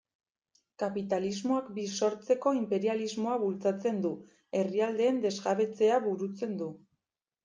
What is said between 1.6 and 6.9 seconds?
birsortzeko inperialismoa bultzatzen du, herrialdeen desjabetzea burutzen du...